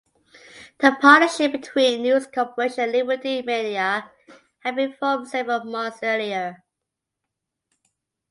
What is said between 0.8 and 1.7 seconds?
partnership